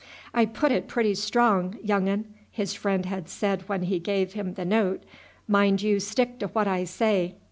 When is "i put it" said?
0.33-0.87